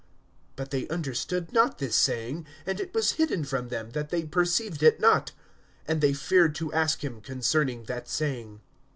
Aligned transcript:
(45)But 0.57 0.69
they 0.71 0.87
understood 0.87 1.53
not 1.53 1.77
this 1.77 1.95
saying, 1.95 2.47
and 2.65 2.79
it 2.79 2.91
was 2.91 3.11
hidden 3.21 3.43
from 3.43 3.67
them, 3.69 3.91
that 3.91 4.09
they 4.09 4.23
perceived 4.23 4.81
it 4.81 4.99
not; 4.99 5.31
and 5.87 6.01
they 6.01 6.11
feared 6.11 6.55
to 6.55 6.73
ask 6.73 7.03
him 7.03 7.21
concerning 7.21 7.83
that 7.83 8.09
saying. 8.09 8.61